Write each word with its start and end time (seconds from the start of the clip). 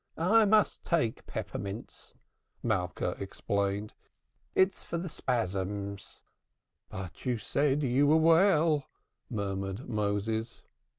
"I 0.17 0.45
must 0.45 0.83
take 0.83 1.27
peppermints," 1.27 2.15
Malka 2.63 3.09
explained. 3.19 3.93
"It's 4.55 4.83
for 4.83 4.97
the 4.97 5.07
spasms." 5.07 6.21
"But 6.89 7.23
you 7.27 7.37
said 7.37 7.83
you 7.83 8.07
were 8.07 8.17
well," 8.17 8.87
murmured 9.29 9.87
Moses. 9.87 10.63